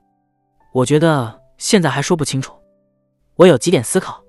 [0.73, 2.53] 我觉得现在还说不清楚。
[3.37, 4.23] 我有几点思考：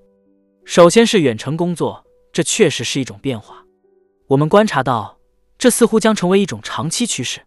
[0.64, 3.64] 首先是远程工作，这确实是一种变化。
[4.28, 5.18] 我们观察到，
[5.56, 7.42] 这似乎将成为一种长期趋势。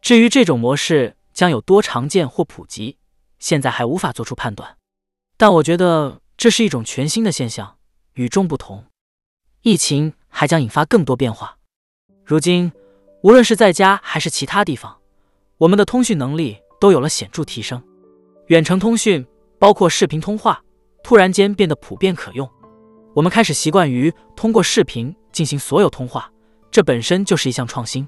[0.00, 2.98] 至于这种模式将有多常见或普及，
[3.38, 4.76] 现在还无法做出判断，
[5.36, 7.76] 但我觉得这是一种全新的现象，
[8.14, 8.84] 与众不同。
[9.64, 11.56] 疫情还将引发更多变化。
[12.22, 12.70] 如今，
[13.22, 14.94] 无论是在家还是其他地方，
[15.56, 17.82] 我们的通讯能力都有了显著提升。
[18.48, 19.26] 远程通讯，
[19.58, 20.60] 包括视频通话，
[21.02, 22.46] 突然间变得普遍可用。
[23.14, 26.30] 我们开始习惯于通过视频进行所有通话，
[26.70, 28.06] 这本身就是一项创新。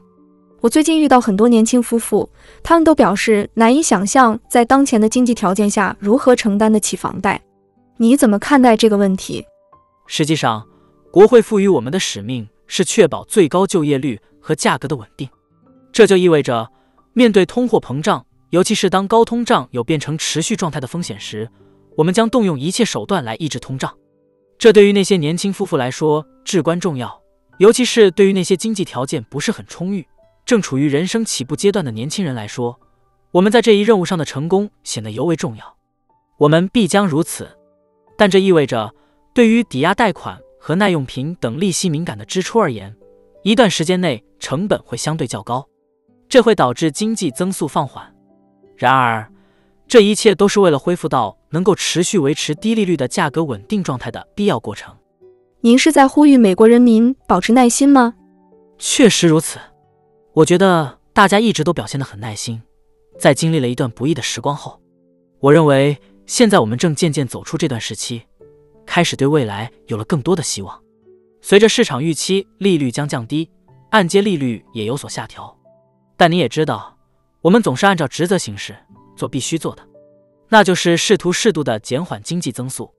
[0.61, 2.29] 我最近遇到很多年轻夫妇，
[2.62, 7.40] 他们都表示难以想象在当前的经济条件下如何承担得起房贷。
[7.97, 9.42] 你怎么看待这个问题？
[10.07, 10.62] 实际上，
[11.11, 15.29] 国会赋予我们的使命是确保最高就业率和价格的稳定。
[15.92, 16.71] 这就意味着，
[17.14, 21.49] 面对通货膨胀，尤其是当高通胀有变成持续状态的风险时，
[21.97, 23.97] 我们将动用一切手段来抑制通胀。
[24.59, 27.23] 这对于那些年轻夫妇来说至关重要，
[27.59, 30.07] 尤其是对于那些经济条件不是很充裕。
[30.45, 32.79] 正处于人生起步阶段的年轻人来说，
[33.33, 35.77] 我们在这一任务上的成功显得尤为重要。
[36.38, 37.49] 我们必将如此，
[38.16, 38.95] 但这意味着，
[39.35, 42.92] 对于抵押贷款和耐用品等利息敏感的支出而言，
[43.44, 45.64] 一段时间内成本会相对较高，
[46.29, 48.12] 这会导致经济增速放缓。
[48.76, 49.31] 然而，
[49.87, 54.92] 这一切都是为了恢复到能够持续维持低利率的价格稳定状态的必要过程。
[55.61, 58.14] 您是在呼吁美国人民保持耐心吗？
[58.76, 59.61] 确实如此。
[60.33, 62.61] 我觉得大家一直都表现得很耐心，
[63.20, 64.81] 在经历了一段不易的时光后，
[65.38, 68.22] 我认为现在我们正渐渐走出这段时期，
[68.87, 70.81] 开始对未来有了更多的希望。
[71.42, 73.51] 随着市场预期利率将降低，
[73.90, 75.55] 按揭利率也有所下调。
[76.16, 76.96] 但你也知道，
[77.42, 78.75] 我们总是按照职责行事，
[79.16, 79.83] 做必须做的，
[80.49, 82.90] 那就是试图适度的减缓经济增速，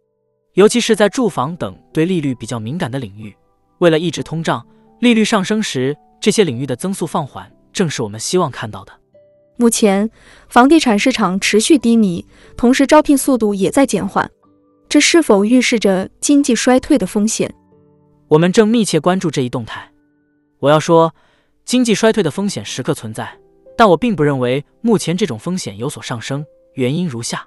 [0.54, 3.36] 尤其是在住房等对利率比较敏感的领域。
[3.80, 4.66] 为了抑制通胀，
[5.00, 5.98] 利率上升时。
[6.20, 8.92] 这些领域的增速放缓，正是我们希望看到的。
[9.56, 10.10] 目前，
[10.50, 12.26] 房地产市场持续低迷，
[12.58, 14.30] 同时招聘速度也在减缓，
[14.90, 17.54] 这是否预示着经济衰退的风险？
[18.30, 19.92] 我们正密切关注这一动态。
[20.60, 21.14] 我要说，
[21.66, 23.38] 经济衰退的风险时刻存在，
[23.78, 26.46] 但我并不认为目前这种风险有所上升。
[26.74, 27.46] 原因如下：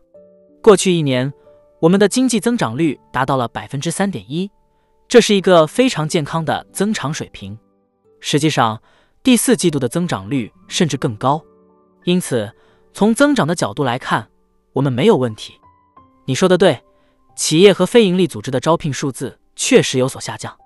[0.62, 1.32] 过去一年，
[1.80, 4.50] 我们的经济增长率达到了百分之三点一，
[5.08, 7.58] 这是一个非常健康的增长水平。
[8.20, 8.82] 实际上，
[9.22, 11.42] 第四季度的增长率甚至更高。
[12.04, 12.52] 因此，
[12.92, 14.28] 从增长的角度来看，
[14.74, 15.54] 我们没有问题。
[16.26, 16.82] 你说的对，
[17.34, 20.56] 企业和非营利组织的招聘数字确实有所下降，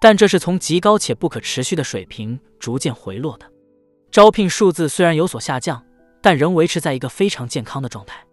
[0.00, 3.46] 但这是从极高且不可持续的水平逐渐回落的。
[4.10, 5.84] 招聘数字虽然有所下降，
[6.20, 8.24] 但仍维持在一个非常健康的状态。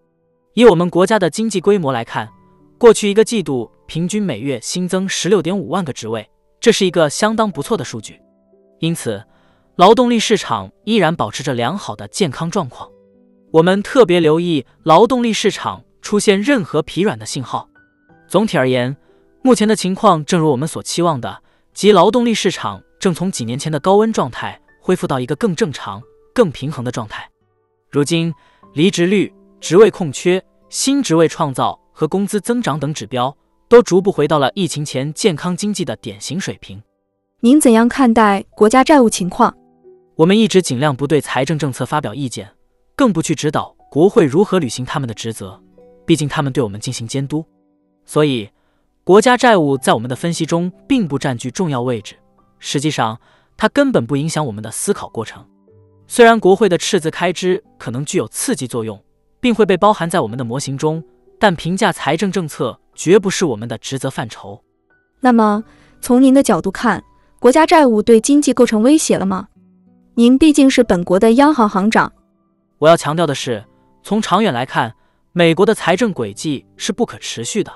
[0.54, 2.30] 以我们国家的经济规模来看，
[2.78, 8.20] 过去一个季度平均每月新增十六点五万个职位，这是一个相当不错的数据。
[8.80, 9.24] 因此，
[9.76, 12.90] 劳动力市场依然保持着良好的健康状况。
[13.52, 15.84] 我们特别留意劳动力市场。
[16.08, 17.68] 出现任何疲软的信号。
[18.30, 18.96] 总体而言，
[19.44, 21.44] 目前的情况正如我们所期望的，
[21.74, 26.02] 即劳动力市场正从几年前的高温状态恢复到一个更正常、
[26.34, 27.30] 更平衡的状态。
[27.92, 28.34] 如今，
[28.72, 33.36] 离职率、职位空缺、新职位创造和工资增长等指标
[33.68, 36.82] 都逐步回到了疫情前健康经济的典型水平。
[37.42, 39.54] 您怎样看待国家债务情况？
[40.16, 42.50] 我们一直尽量不对财政政策发表意见，
[42.96, 45.62] 更不去指导国会如何履行他们的职责。
[46.08, 47.46] 毕竟他们对我们进行监督，
[48.06, 48.50] 所以
[49.04, 52.16] 国家债务在我们的分析中并不占据重要位置。
[52.60, 53.20] 实际上，
[53.58, 55.46] 它根本不影响我们的思考过程。
[56.08, 59.04] 虽然国会的赤字开支可能具有刺激作用，
[59.42, 61.04] 并会被包含在我们的模型中，
[61.38, 64.64] 但评价财政政策绝不是我们的职责范畴。
[65.20, 65.62] 那么，
[66.00, 67.04] 从您的角度看，
[67.38, 69.50] 国家债务对经济构成威胁了吗？
[70.16, 72.14] 您毕竟是本国的央行行长。
[72.78, 73.66] 我要强调的是，
[74.04, 74.94] 从长远来看。
[75.38, 77.72] 美国的财政轨迹是不可持续的，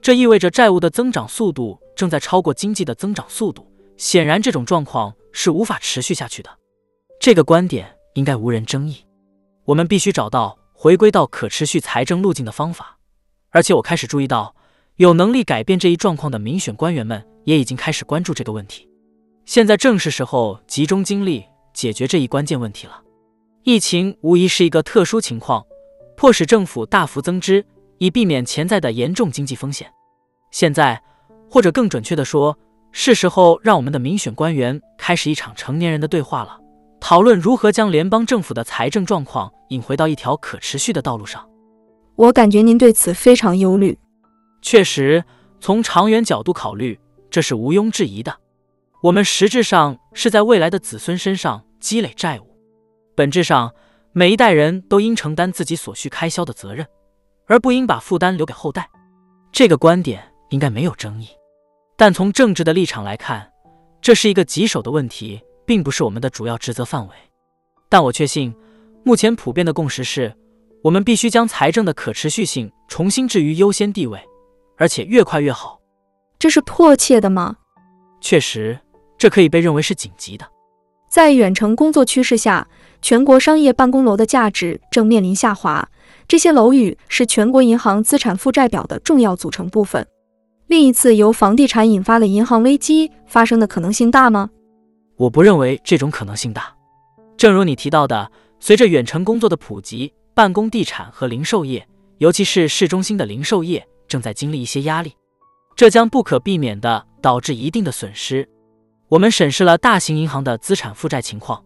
[0.00, 3.70] 这意味着债务的增长速度正在超过经济的增长速度。
[3.98, 6.48] 显然，这种状况是无法持续下去的。
[7.20, 9.04] 这个观点应该无人争议。
[9.66, 12.96] 我们必须找到回归到可持续财政路径的方法。
[13.50, 14.56] 而且，我开始注意到，
[14.96, 18.88] 有能力改变这一状况的民选官员们也已经开始关注这个问题。
[19.44, 21.44] 现在正是时候集中精力
[21.74, 23.02] 解决这一关键问题了。
[23.64, 25.62] 疫情无疑是一个特殊情况。
[26.22, 27.66] 迫使政府大幅增支，
[27.98, 29.92] 以避免潜在的严重经济风险。
[30.52, 31.02] 现在，
[31.50, 32.56] 或者更准确的说，
[32.92, 36.60] 是时候让我们的民选官员开始一场成年人的对话了，
[37.00, 41.44] 讨论如何将联邦政府的财政状况引回到一条可持续的道路上。
[42.14, 43.98] 我感觉您对此非常忧虑。
[44.62, 45.24] 确实，
[45.58, 47.00] 从长远角度考虑，
[47.32, 48.32] 这是毋庸置疑的。
[49.02, 52.56] 我们实质上是在未来的子孙身上积累债务，
[53.16, 53.72] 本质上。
[54.14, 56.86] 每一代人都应承担自己所需开销的责任，
[57.46, 58.86] 而不应把负担留给后代。
[59.50, 61.28] 这个观点应该没有争议。
[61.96, 63.50] 但从政治的立场来看，
[64.02, 67.14] 这是一个棘手的问题，并不是我们的主要职责范围。
[67.88, 68.54] 但我确信，
[69.02, 70.36] 目前普遍的共识是，
[70.82, 74.22] 我们必须将财政的可持续性重新置于优先地位，
[74.76, 75.80] 而且越快越好。
[76.38, 77.56] 这是迫切的吗？
[78.20, 78.78] 确实，
[79.16, 80.46] 这可以被认为是紧急的。
[81.08, 82.68] 在远程工作趋势下。
[83.02, 85.86] 全国商业办公楼的价值正面临下滑，
[86.28, 90.06] 这些楼宇是全国银行资产负债表的重要组成部分。
[90.68, 94.48] 另一次由房地产引发的银行危机发生的可能性大吗？
[95.16, 96.72] 我不认为这种可能性大。
[97.36, 101.84] 正如你提到的，随着远程工作的普及，办公地产和零售业，
[102.18, 105.12] 尤其是市中心的零售业，正在经历一些压力，
[105.74, 108.48] 这将不可避免地导致一定的损失。
[109.08, 111.62] 我们审视了大型银行的资产负债情况。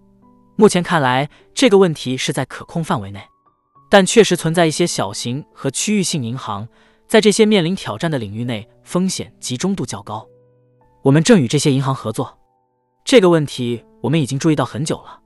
[0.58, 3.20] 目前看来，这个问题是在可控范围内，
[3.90, 6.66] 但确实存在一些小型和区域性银行
[7.06, 10.26] 在这些面临挑战的领域内风险集中度较高。
[11.02, 12.38] 我们正与这些银行合作，
[13.04, 15.20] 这个问题我们已经注意到很久了。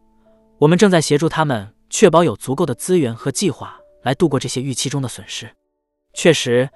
[0.59, 5.49] 我们正在协助他们确保有足够的资源和计划来度过这些预期中的损失。
[6.13, 6.69] 确实，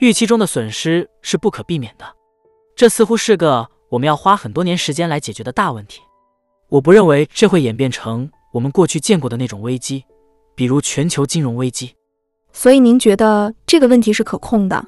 [0.00, 2.06] 预期中的损失是不可避免的，
[2.74, 6.00] 这似乎是个我们要花很多年时间来解决的大问题。
[6.70, 10.04] 我不认为这会演变成我们过去见过的那种危机，
[10.54, 11.94] 比如全球金融危机。
[12.52, 14.84] 所以您觉得这个问题是可控的？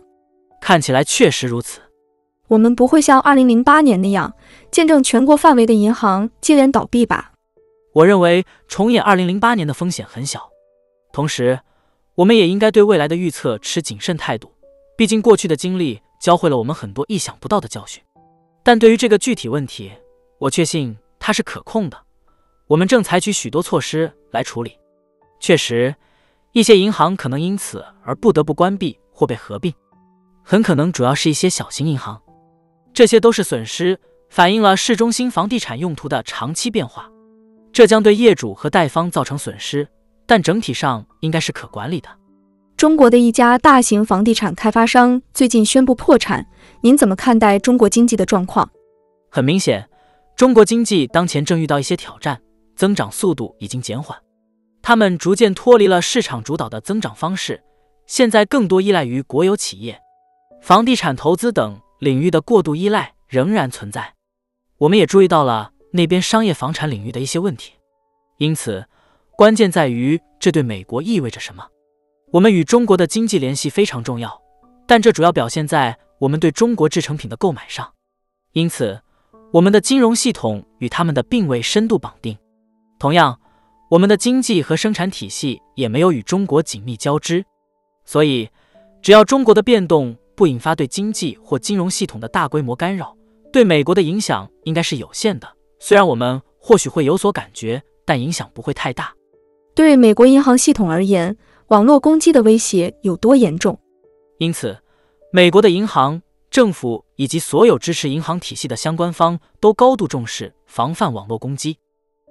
[0.60, 1.80] 看起来确实如此。
[2.48, 4.34] 我们不会像2008年那样
[4.70, 7.32] 见证全国范围的银行接连倒闭吧？
[7.94, 10.50] 我认为重演2008年的风险很小。
[11.14, 11.60] 同时，
[12.16, 14.52] 我们也应该对未来的预测持谨慎态度，
[14.98, 18.02] 毕竟过去的经历教会了我们很多意想不到的教训。
[18.62, 19.90] 但对于这个具体问题，
[20.40, 20.94] 我确信。
[21.30, 21.96] 它是可控的，
[22.66, 24.76] 我们正采取许多措施来处理。
[25.38, 25.94] 确实，
[26.50, 29.72] 一些银行可能因此而不得不关闭或被合并，
[30.42, 32.20] 很可能主要是一些小型银行。
[32.92, 37.08] 这些都是损失，反映了市中心房地产用途的长期变化。
[37.72, 39.86] 这将对业主和贷方造成损失，
[40.26, 42.08] 但整体上应该是可管理的。
[42.76, 46.48] 中国的一家大型房地产开发商最近宣布破产，
[46.80, 48.68] 您怎么看待中国经济的状况？
[49.30, 49.86] 很明显。
[50.40, 52.40] 中国经济当前正遇到一些挑战，
[52.74, 54.18] 增长速度已经减缓，
[54.80, 57.62] 他们逐渐脱离了市场主导的增长方式，
[58.06, 60.00] 现在更多依赖于国有企业、
[60.62, 64.14] 房地产投资等领域的过度依赖仍然存在。
[64.78, 67.74] 我们也注意到了那边商业房产领域的一些问题，
[68.38, 68.86] 因此，
[69.36, 71.66] 关键在于这对美国意味着什么。
[72.32, 74.40] 我们与中国的经济联系非常重要，
[74.86, 77.92] 但这主要表现在我们对中国制成品的购买上。
[78.52, 79.02] 因此，
[79.52, 82.38] 我们的金融系统与他们的并未深度绑定。
[83.00, 83.36] 同样，
[83.90, 87.44] 我们的经济和生产体系也没有与中国紧密交织。
[88.04, 88.48] 所以，
[89.02, 93.16] 只要中国的变动不引发对经济或金融系统的大规模干扰，
[93.52, 95.48] 对美国的影响应该是有限的，
[95.80, 99.12] 虽然我们或许会有所感觉，但影响不会太大。
[99.74, 101.36] 对美国银行系统而言，
[101.68, 103.76] 网络攻击的威胁有多严重？
[104.38, 104.78] 因此，
[105.32, 111.78] 美国的银行、政府以及所有支持银行体系的相关方都高度重视防范网络攻击。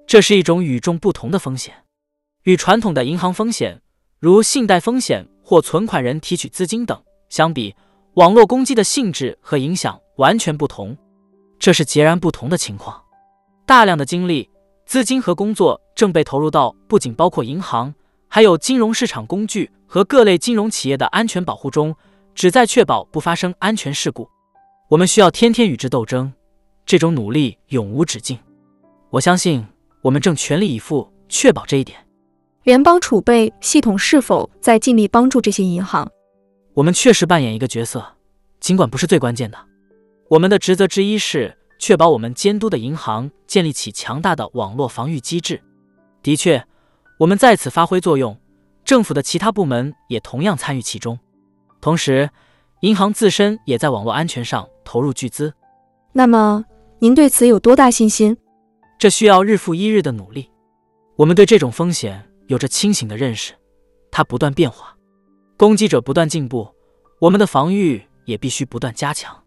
[0.06, 1.74] 这是一种与众不同的风险，
[2.44, 3.82] 与传统的银行风险，
[4.20, 7.74] 如信贷风险或存款人提取资金等相比，
[8.16, 10.98] 网络攻击的性质和影响完全不同。
[11.58, 13.02] 这是截然不同的情况。
[13.66, 14.50] 大量的精力、
[14.86, 17.94] 资金和工作正被投入到不仅包括银行，
[18.28, 21.96] 还有金融市场工具和各类金融企业的安全保护中，
[22.40, 24.26] 旨在确保不发生安全事故。
[24.88, 26.32] 我们需要天天与之斗争，
[26.86, 28.40] 这种努力永无止境。
[29.10, 29.68] 我相信
[30.02, 32.00] 我们正全力以赴确保这一点。
[32.64, 36.10] 联邦储备系统是否在尽力帮助这些银行？
[36.76, 38.16] 我们确实扮演一个角色，
[38.62, 39.58] 尽管不是最关键的。
[40.30, 45.62] 我们的职责之一是确保我们监督的银行建立起强大的网络防御机制。
[46.24, 46.66] 的确，
[47.18, 48.40] 我们在此发挥作用，
[48.86, 51.20] 政府的其他部门也同样参与其中。
[51.82, 52.30] 同时，
[52.82, 55.54] 银行自身也在网络安全上投入巨资。
[56.12, 56.66] 那么，
[57.00, 58.36] 您对此有多大信心？
[58.98, 60.50] 这需要日复一日的努力。
[61.16, 63.54] 我们对这种风险有着清醒的认识，
[64.12, 64.96] 它不断变化，
[65.58, 66.68] 攻击者不断进步，
[67.20, 69.44] 我们的防御也必须不断加强。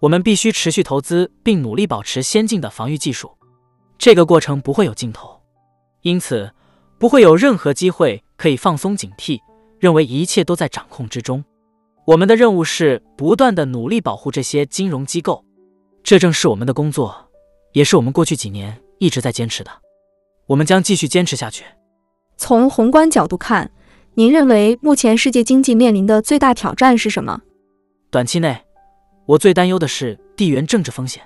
[0.00, 3.30] 我们必须持续投资，并努力保持先进的防御技术。
[3.96, 5.40] 这个过程不会有尽头，
[6.00, 6.52] 因此
[6.98, 9.38] 不会有任何机会可以放松警惕，
[9.78, 11.44] 认为一切都在掌控之中。
[12.04, 15.44] 我们的任务是不断的努力保护这些金融机构，
[16.02, 17.14] 这正是我们的工作，
[17.72, 19.70] 也是我们过去几年一直在坚持的。
[20.46, 21.64] 我们将继续坚持下去。
[22.36, 23.70] 从宏观角度看，
[24.14, 27.40] 您认为目前世界经济面临的最大挑战是什么？
[28.10, 28.60] 短期内。
[29.24, 31.22] 我最担忧的是地缘政治风险。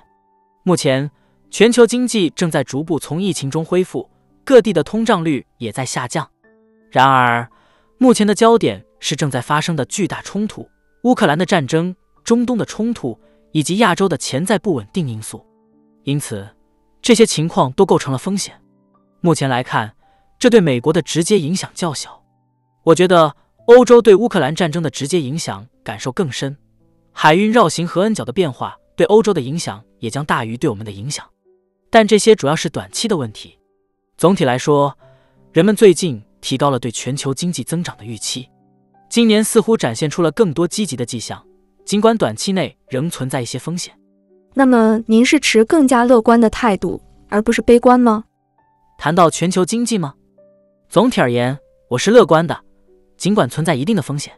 [0.63, 1.09] 目前，
[1.49, 4.07] 全球经济正在逐步从疫情中恢复，
[4.45, 6.29] 各地的通胀率也在下降。
[6.91, 7.49] 然而，
[7.97, 10.69] 目前的焦点是正在发生的巨大冲突、
[11.03, 13.19] 乌克兰的战争、中东的冲突
[13.51, 15.45] 以及亚洲的潜在不稳定因素。
[16.03, 16.47] 因此，
[17.01, 18.59] 这些情况都构成了风险。
[19.21, 19.93] 目前来看，
[20.39, 22.23] 这对美国的直接影响较小。
[22.83, 26.55] 我觉得欧洲对乌克兰战争的直接影响感受更深。
[27.11, 31.25] 海运绕行和恩角的变化对欧洲的影响也将大于对我们的影响，
[31.89, 33.57] 但这些主要是短期的问题。
[34.17, 34.97] 总体来说，
[35.51, 38.47] 人们最近提高了对全球经济增长的预期，
[39.09, 41.45] 今年似乎展现出了更多积极的迹象，
[41.85, 43.93] 尽管短期内仍存在一些风险。
[44.53, 48.23] 那么，您是持更加乐观的态度，而不是悲观吗？
[48.97, 50.15] 谈到全球经济吗？
[50.89, 51.57] 总体而言，
[51.89, 52.59] 我是乐观的，
[53.17, 54.33] 尽管存在一定的风险。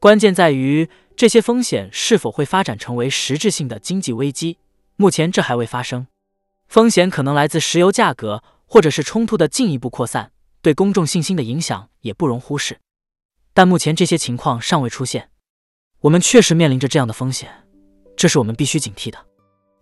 [0.00, 0.88] 关键在于。
[1.18, 4.58] 这些风险是否会发展成为实质性的经济危机？
[4.94, 6.06] 目前这还未发生。
[6.68, 10.30] 风险可能来自石油价格，或者是冲突的进一步扩散，
[10.62, 12.78] 对公众信心的影响也不容忽视。
[13.54, 15.30] 但目前这些情况尚未出现。
[16.00, 17.48] 我们确实面临着这样的风险，
[18.16, 19.18] 这是我们必须警惕的。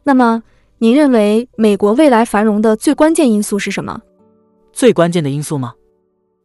[0.03, 0.43] 那么，
[0.79, 4.01] 您认为美国未来繁荣的最关键因素是什么？
[4.73, 5.75] 最关键的因素吗？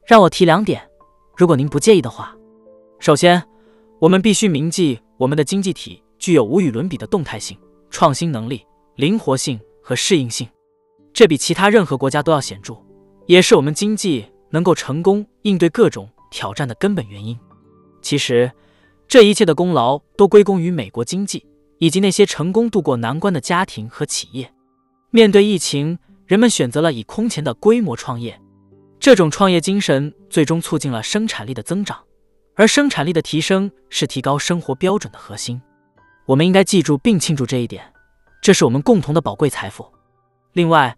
[0.06, 0.82] 让我提两点，
[1.38, 2.36] 如果您不介意的话。
[3.00, 3.41] 首先。
[4.02, 7.56] 我们必须铭记，我们的经济体具有无与伦比的动态性、
[7.91, 8.66] 创新能力、
[8.96, 10.48] 灵活性和适应性，
[11.14, 12.74] 这比其他任何国家都要显著，
[13.28, 17.38] 也是我们经济能够成功应对各种挑战的根本原因。
[18.02, 18.52] 其实，
[19.08, 21.46] 这一切的功劳都归功于美国经济
[21.78, 24.52] 以及那些成功度过难关的家庭和企业。
[25.12, 28.42] 面对疫情，人们选择了以空前的规模创业，
[29.00, 32.00] 这种创业精神最终促进了生产力的增长。
[32.56, 35.62] 而生产力的提升是提高生活标准的核心，
[36.26, 37.92] 我们应该记住并庆祝这一点，
[38.42, 39.86] 这是我们共同的宝贵财富。
[40.54, 40.96] 另外，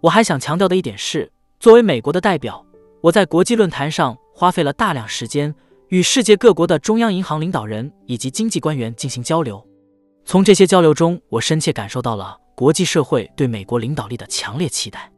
[0.00, 1.30] 我还想强调的一点是，
[1.60, 2.64] 作为美国的代表，
[3.02, 5.54] 我在国际论坛上花费了大量时间，
[5.88, 9.64] 与世界各国的中央银行领导人以及经济官员进行交流。
[10.24, 15.08] 从这些交流中，我深切感受到了国际社会对美国领导力的强烈期待。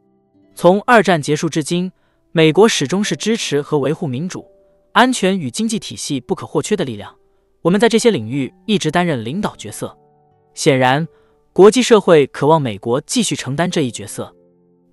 [0.53, 1.91] 从二战结束至今，
[2.31, 4.45] 美国始终是支持和维护民主、
[4.91, 7.15] 安全与经济体系不可或缺的力量。
[7.63, 9.97] 我们在这些领域一直担任领导角色。
[10.53, 11.07] 显然，
[11.53, 14.35] 国际社会渴望美国继续承担这一角色。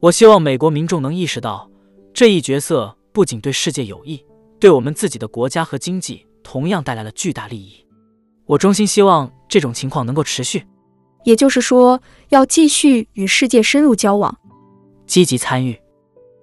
[0.00, 1.70] 我希望美国民众能意识到，
[2.14, 4.22] 这一角色不仅对世界有益，
[4.58, 7.86] 对我们自己的国家和经济同样带来了巨大利益。
[8.44, 10.66] 我衷心希望这种情况能够持续。
[11.22, 14.36] 也就是说，要继续与世界深入交往，
[15.06, 15.80] 积极参与。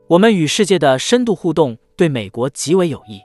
[0.08, 3.20] 我们与世界的深度互动对美国极为有益。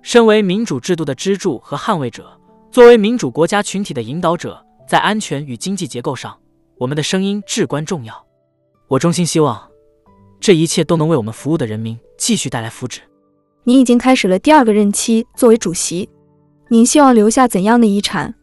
[0.00, 6.34] 身为民主制度的支柱和捍卫者，作为民主国家群体的引导者，在安全与经济结构上，
[6.78, 8.26] 我们的声音至关重要。
[8.88, 9.70] 我衷心希望，
[10.40, 12.98] 这一切都能为我们服务的人民继续带来福祉。
[13.64, 16.08] 您已经开始了第二个任期，作为主席，
[16.68, 18.34] 您希望留下怎样的遗产？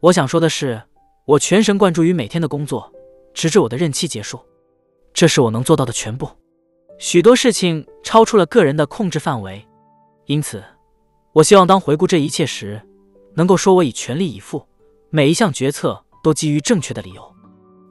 [0.00, 0.82] 我想说的是，
[1.26, 2.92] 我全神贯注于每天的工作，
[3.32, 4.38] 直至我的任期结束。
[5.14, 6.28] 这是我能做到的全部。
[6.98, 9.66] 许多事情超出了个人的控制范围，
[10.26, 10.62] 因此，
[11.32, 12.82] 我希望当回顾这一切时，
[13.34, 14.66] 能够说我已全力以赴，
[15.10, 17.22] 每一项决策都基于正确的理由。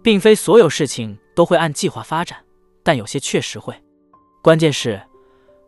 [0.03, 2.37] 并非所有事情都会按计划发展，
[2.87, 3.75] 但有些确实会。
[4.41, 5.01] 关键是，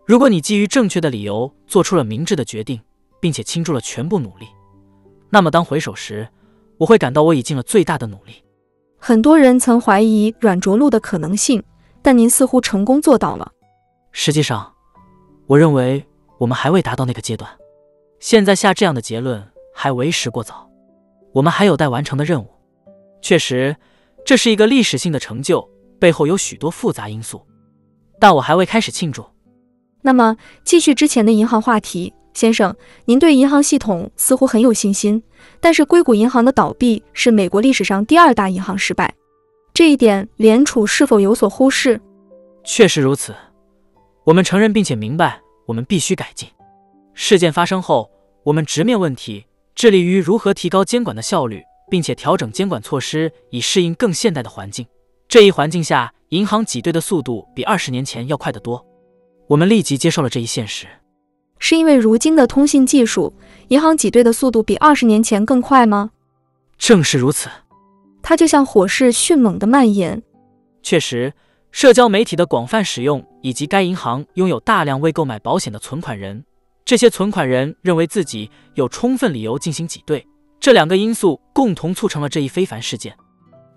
[0.06, 2.80] 如果你基于正确的理由做出了明智的决定，
[3.20, 4.48] 并且倾注了全部努力，
[5.30, 6.26] 那么当回首时，
[6.78, 8.42] 我会感到我已尽了最大的努力。
[8.98, 11.62] 很多人曾怀疑软着陆的可能性，
[12.02, 13.52] 但您似乎成功做到了。
[14.14, 14.74] 实际上，
[15.46, 16.02] 我认为
[16.38, 17.52] 我们还未达到那个阶段。
[18.22, 19.46] 现在下这样的结论
[19.76, 20.72] 还为时过早。
[21.34, 22.48] 我们还有待完成的任务。
[23.22, 23.76] 确实。
[24.26, 25.68] 这是一个历史性的成就，
[26.00, 27.46] 背后有许多复杂因素，
[28.20, 29.26] 但我还未开始庆祝。
[30.02, 32.76] 那么，继续之前的银行话题，先生，
[33.06, 35.22] 您对银行系统似乎很有信心，
[35.60, 39.14] 但是硅谷银行的倒闭是美国历史上第二大银行失败，
[39.74, 42.00] 这一点联储是否有所忽视？
[42.64, 43.36] 确实如此，
[44.24, 46.48] 我们承认并且明白，我们必须改进。
[47.14, 48.10] 事件发生后，
[48.44, 49.46] 我们直面问题，
[49.76, 51.64] 致力于如何提高监管的效率。
[51.90, 54.86] 并且调整监管措施，以适应更现代的环境。
[55.30, 58.84] 这一环境下，银行挤兑的速度比二十年前要快得多。
[59.48, 60.88] 我们立即接受了这一现实。
[61.60, 63.32] 是因为如今的通信技术，
[63.68, 66.10] 银行挤兑的速度比二十年前更快吗？
[66.80, 67.48] 正是如此。
[68.24, 70.20] 它就像火势迅猛的蔓延。
[70.82, 71.32] 确实，
[71.72, 76.44] 社交媒体的广泛使用，以及该银行拥有大量未购买保险的存款人，
[76.84, 80.26] 这些存款人认为自己有充分理由进行挤兑。
[80.60, 83.16] 这两个因素共同促成了这一非凡事件，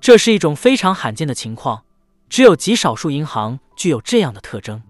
[0.02, 1.84] 这是一种非常罕见的情况，
[2.28, 4.82] 只有极少数银行具有这样的特征。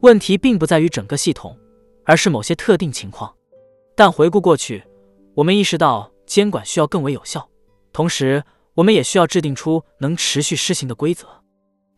[0.00, 1.54] 问题并不在于整个系统，
[2.06, 3.34] 而是某些特定情况。
[3.94, 4.82] 但回顾过去，
[5.34, 7.46] 我们意识到监管需要更为有效，
[7.92, 8.42] 同时
[8.76, 11.28] 我们也需要制定出能持续施行的规则。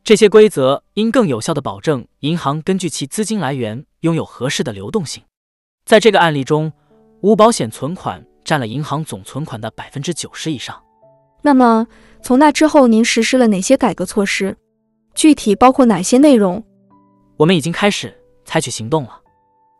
[0.03, 5.23] 这些规则应更有效地保证银行根据其资金来源拥有合适的流动性。
[5.85, 6.73] 在这个案例中，
[7.21, 8.27] 无保险存款。
[8.45, 10.83] 占了银行总存款的百分之九十以上。
[11.43, 11.86] 那么，
[12.22, 14.57] 从那之后，您实施了哪些改革措施？
[15.14, 16.62] 具体包括哪些内容？
[17.36, 18.14] 我们已经开始
[18.45, 19.20] 采取行动了。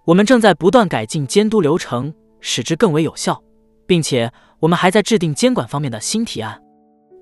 [0.05, 3.43] 我们正在不断改进监督流程，使之更为有效，
[3.87, 6.61] 并且我们还在制定监管方面的新提案。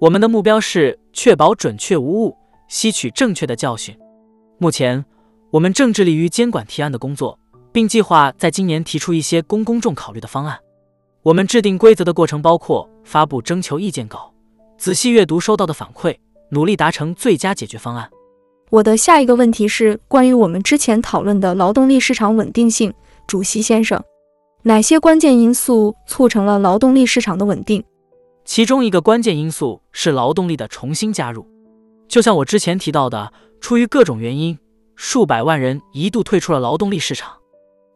[0.01, 2.37] 我们的目标是确保准确无误，
[2.69, 3.97] 吸取正确的教训。
[4.59, 5.05] 目前，
[5.51, 7.39] 我们正致力于监管提案的工作，
[7.73, 10.59] 并计划在今年提出一些供公众考虑的方案。
[11.27, 14.33] 我们制定规则的过程包括发布征求意见稿、
[14.79, 16.17] 仔细阅读收到的反馈，
[16.51, 18.09] 努力达成最佳解决方案。
[18.71, 22.95] 我的下一个问题是关于我们之前讨论的劳动力市场稳定性，
[23.27, 24.01] 主席先生，
[24.63, 27.83] 哪些关键因素促成了劳动力市场的稳定？
[28.45, 31.45] 其中一个关键因素是劳动力的重新加入。
[32.07, 34.57] 就像我之前提到的，出于各种原因，
[34.95, 37.33] 数百万人一度退出了劳动力市场，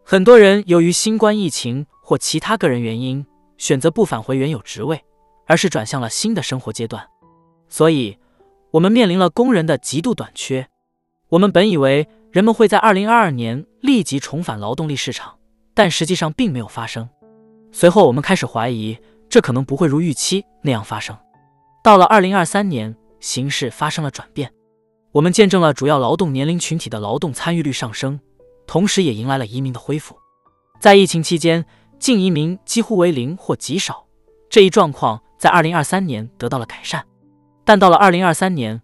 [0.04, 1.86] 很多人由于新冠疫情。
[2.10, 3.24] 或其他个人原因，
[3.56, 5.04] 选择不返回原有职位，
[5.46, 7.06] 而是转向了新的生活阶段。
[7.68, 8.18] 所以，
[8.72, 10.66] 我们面临了工人的极度短缺。
[11.28, 15.38] 我们本以为人们会在2022年立即重返劳动力市场，
[15.72, 17.08] 但实际上并没有发生。
[17.70, 18.98] 随后，我们开始怀疑
[19.28, 21.16] 这可能不会如预期那样发生。
[21.84, 24.52] 到了2023年，形势发生了转变，
[25.12, 28.18] 我们见证了主要劳动年龄群体的劳动参与率上升，
[28.66, 30.18] 同时也迎来了移民的恢复。
[30.80, 31.64] 在疫情期间，
[32.00, 34.06] 净移民几乎为零或极少，
[34.48, 37.04] 这一状况在二零二三年得到了改善，
[37.62, 38.80] 但到了二零二三年，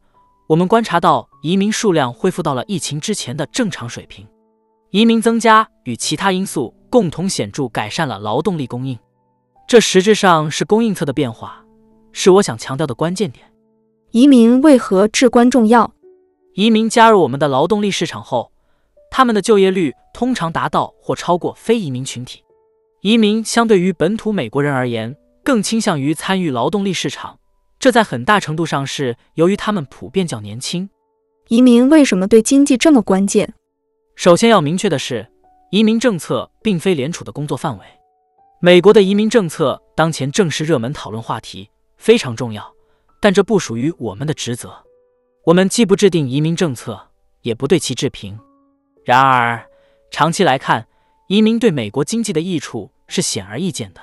[0.47, 4.29] 我们观察到移民数量恢复到了疫情之前的正常水平。
[4.91, 8.99] 移民增加与其他因素共同显著改善了劳动力供应，
[9.67, 11.65] 这实质上是供应侧的变化。
[12.13, 13.51] 是我想强调的关键点。
[14.11, 15.93] 移民为何至关重要？
[16.55, 18.53] 移民加入我们的劳动力市场后，
[19.11, 22.43] 他们的就业率通常达到或超过非移民群体。
[23.07, 27.39] 移民相对于本土美国人而言，更倾向于参与劳动力市场，
[27.79, 30.91] 这在很大程度上是由于他们普遍较年轻。
[31.47, 33.55] 移民为什么对经济这么关键？
[34.17, 35.31] 首先要明确的是，
[35.71, 37.85] 移民政策并非联储的工作范围。
[38.59, 42.75] 美国的移民政策当前正是热门讨论话题，非常重要，
[43.23, 44.85] 但这不属于我们的职责。
[45.45, 47.11] 我们既不制定移民政策，
[47.43, 48.37] 也不对其置评。
[49.05, 49.65] 然而，
[50.11, 50.89] 长期来看，
[51.29, 54.01] 移民对美国经济的益处是显而易见的。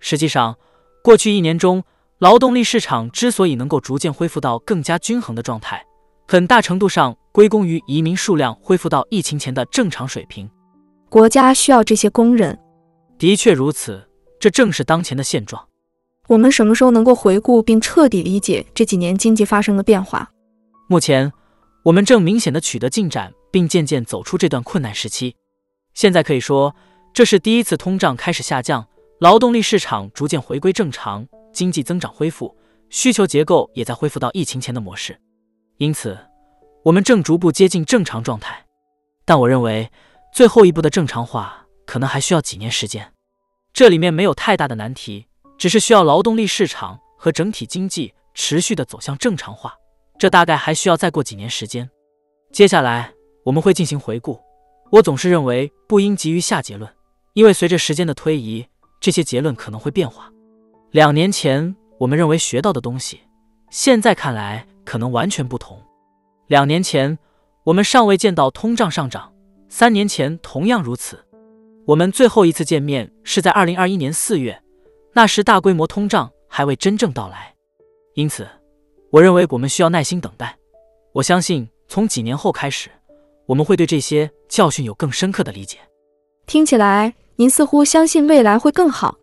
[0.00, 0.56] 实际上，
[1.02, 1.82] 过去一年中，
[2.18, 5.84] 劳动力市场之所以能够逐渐恢复到更加均衡的状态，
[6.26, 10.48] 很大程度上归功于移民数量恢复到疫情前的正常水平。
[11.08, 12.58] 国家需要这些工人，
[13.18, 14.08] 的确如此，
[14.40, 15.68] 这正是当前的现状。
[16.28, 20.28] 我们什么时候能够回顾并彻底理解这几年经济发生的变化？
[20.88, 21.32] 目前，
[21.84, 25.36] 我们正明显的取得进展，并渐渐走出这段困难时期。
[25.94, 26.74] 现在可以说，
[27.16, 28.86] 这是第一次通胀开始下降，
[29.20, 32.54] 劳动力市场逐渐回归正常，经济增长恢复，
[32.90, 35.18] 需求结构也在恢复到疫情前的模式。
[35.78, 36.18] 因此，
[36.84, 38.62] 我们正逐步接近正常状态。
[39.24, 39.90] 但我认为，
[40.30, 43.10] 最后一步的正常化可能还需要几年时间。
[43.72, 49.74] 这里面没有太大的难题，只是需要劳动力市场和整体经济持续的走向正常化。
[50.18, 51.88] 这大概还需要再过几年时间。
[52.52, 54.38] 接下来我们会进行回顾。
[54.92, 56.92] 我总是认为不应急于下结论，
[57.36, 58.66] 因为随着时间的推移，
[58.98, 60.32] 这些结论可能会变化。
[60.90, 63.20] 两年前我们认为学到的东西，
[63.68, 65.78] 现在看来可能完全不同。
[66.46, 67.18] 两年前
[67.64, 69.34] 我们尚未见到通胀上涨，
[69.68, 71.22] 三年前同样如此。
[71.84, 74.62] 我们最后一次见面是在二零二一年四月，
[75.12, 77.54] 那时大规模通胀还未真正到来。
[78.14, 78.48] 因此，
[79.10, 80.56] 我认为我们需要耐心等待。
[81.12, 82.90] 我相信从几年后开始。
[83.44, 85.76] 我们会对这些教训有更深刻的理解。
[86.46, 89.16] 听起来，您似乎相信未来会更好。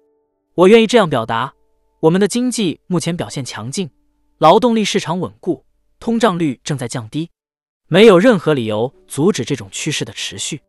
[0.53, 1.53] 我愿意这样表达。
[2.01, 3.89] 我们的经济目前表现强劲，
[4.37, 5.65] 劳动力市场稳固，
[5.99, 7.29] 通胀率正在降低，
[7.87, 10.61] 没有任何理由阻止这种趋势的持续。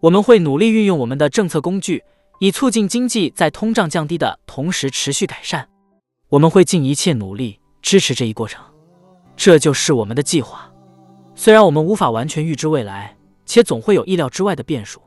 [0.00, 2.02] 我们会努力运用我们的政策工具，
[2.40, 5.68] 以促进经济在通胀降低的同时持续改善。
[6.30, 8.64] 我们会尽一切努力支持这一过程。
[9.36, 10.72] 这就是我们的计划。
[11.34, 15.00] 虽然我们无法完全预知未来，且总会有意料之外的变数，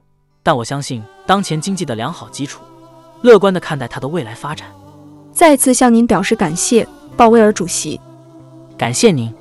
[0.43, 2.61] 但我相信当前经济的良好基础，
[3.21, 4.67] 乐观地看待它的未来发展。
[5.31, 6.87] 再次向您表示感谢，
[7.17, 7.99] 鲍威尔主席。
[8.77, 9.33] 感谢您。